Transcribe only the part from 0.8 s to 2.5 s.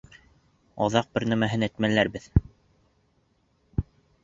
Аҙаҡ бер нәмәһен әтмәләрбеҙ!